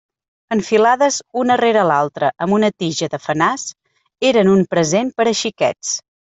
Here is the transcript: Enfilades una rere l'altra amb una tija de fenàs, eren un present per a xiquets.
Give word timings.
Enfilades 0.53 1.17
una 1.41 1.57
rere 1.61 1.83
l'altra 1.91 2.31
amb 2.45 2.57
una 2.57 2.71
tija 2.85 3.11
de 3.15 3.19
fenàs, 3.27 3.67
eren 4.31 4.51
un 4.55 4.65
present 4.73 5.13
per 5.21 5.29
a 5.35 5.37
xiquets. 5.43 5.95